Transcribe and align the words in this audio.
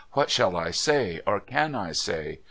What 0.13 0.31
shall 0.31 0.57
I 0.57 0.71
say, 0.71 1.21
or 1.27 1.39
can 1.39 1.75
I 1.75 1.91
say 1.91 2.39